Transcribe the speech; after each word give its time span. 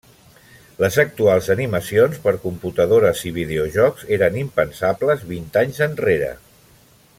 Les 0.83 0.95
actuals 1.03 1.49
animacions 1.55 2.17
per 2.23 2.33
computadores 2.47 3.21
i 3.31 3.35
videojocs 3.37 4.09
eren 4.19 4.41
impensables 4.45 5.25
vint 5.35 5.47
anys 5.65 5.87
enrere. 5.91 6.33